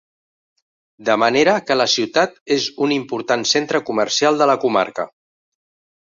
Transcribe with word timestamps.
De 1.09 1.17
manera 1.23 1.51
que 1.65 1.75
la 1.81 1.85
ciutat 1.95 2.39
és 2.55 2.65
un 2.85 2.93
important 2.95 3.45
centre 3.51 3.81
comercial 3.91 4.41
de 4.41 4.49
la 4.53 4.57
comarca. 4.65 5.05